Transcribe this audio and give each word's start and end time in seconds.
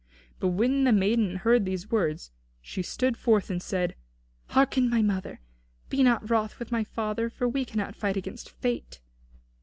But 0.39 0.47
when 0.47 0.83
the 0.85 0.91
maiden 0.91 1.35
heard 1.35 1.63
these 1.63 1.91
words, 1.91 2.31
she 2.59 2.81
stood 2.81 3.15
forth 3.15 3.51
and 3.51 3.61
said: 3.61 3.93
"Hearken, 4.47 4.89
my 4.89 5.03
mother. 5.03 5.41
Be 5.89 6.01
not 6.01 6.27
wroth 6.27 6.57
with 6.57 6.71
my 6.71 6.83
father, 6.83 7.29
for 7.29 7.47
we 7.47 7.65
cannot 7.65 7.95
fight 7.95 8.17
against 8.17 8.49
Fate. 8.49 8.99